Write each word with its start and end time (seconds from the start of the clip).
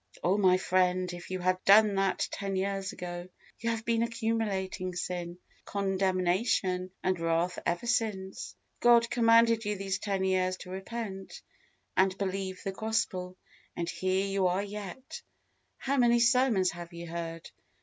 Oh! 0.23 0.35
my 0.35 0.57
friend, 0.57 1.13
if 1.13 1.29
you 1.29 1.37
had 1.41 1.63
done 1.63 1.93
that 1.93 2.27
ten 2.31 2.55
years 2.55 2.91
ago! 2.91 3.29
You 3.59 3.69
have 3.69 3.85
been 3.85 4.01
accumulating 4.01 4.95
sin, 4.95 5.37
condemnation, 5.63 6.89
and 7.03 7.19
wrath 7.19 7.59
ever 7.67 7.85
since. 7.85 8.55
God 8.79 9.11
commanded 9.11 9.63
you 9.63 9.75
these 9.77 9.99
ten 9.99 10.23
years 10.23 10.57
to 10.57 10.71
repent, 10.71 11.43
and 11.95 12.17
believe 12.17 12.63
the 12.63 12.71
Gospel, 12.71 13.37
and 13.75 13.87
here 13.87 14.25
you 14.25 14.47
are 14.47 14.63
yet. 14.63 15.21
How 15.77 15.97
many 15.97 16.19
sermons 16.19 16.71
have 16.71 16.93
you 16.93 17.05
heard? 17.07 17.51